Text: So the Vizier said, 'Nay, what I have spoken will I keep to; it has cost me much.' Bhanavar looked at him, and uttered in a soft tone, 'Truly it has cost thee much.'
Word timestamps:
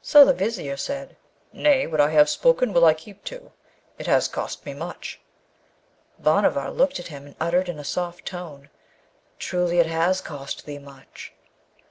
So 0.00 0.24
the 0.24 0.32
Vizier 0.32 0.78
said, 0.78 1.14
'Nay, 1.52 1.86
what 1.86 2.00
I 2.00 2.08
have 2.12 2.30
spoken 2.30 2.72
will 2.72 2.86
I 2.86 2.94
keep 2.94 3.22
to; 3.24 3.52
it 3.98 4.06
has 4.06 4.26
cost 4.26 4.64
me 4.64 4.72
much.' 4.72 5.20
Bhanavar 6.18 6.70
looked 6.70 6.98
at 6.98 7.08
him, 7.08 7.26
and 7.26 7.36
uttered 7.38 7.68
in 7.68 7.78
a 7.78 7.84
soft 7.84 8.24
tone, 8.24 8.70
'Truly 9.38 9.78
it 9.78 9.84
has 9.84 10.22
cost 10.22 10.64
thee 10.64 10.78
much.' 10.78 11.34